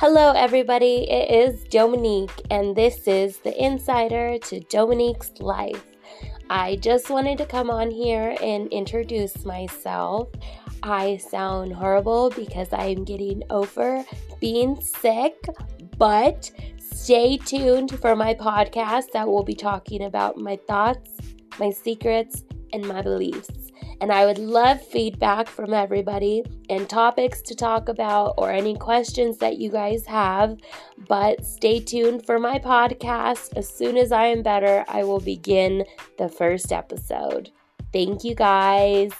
[0.00, 1.10] Hello, everybody.
[1.10, 5.84] It is Dominique, and this is the insider to Dominique's life.
[6.48, 10.28] I just wanted to come on here and introduce myself.
[10.84, 14.04] I sound horrible because I am getting over
[14.38, 15.34] being sick,
[15.96, 21.10] but stay tuned for my podcast that will be talking about my thoughts,
[21.58, 23.67] my secrets, and my beliefs.
[24.00, 29.38] And I would love feedback from everybody and topics to talk about or any questions
[29.38, 30.56] that you guys have.
[31.08, 33.56] But stay tuned for my podcast.
[33.56, 35.84] As soon as I am better, I will begin
[36.16, 37.50] the first episode.
[37.92, 39.12] Thank you guys.